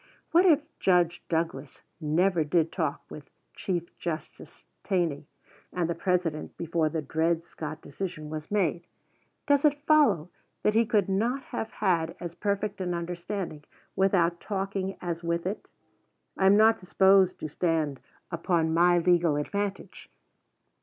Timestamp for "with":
3.11-3.29, 15.23-15.45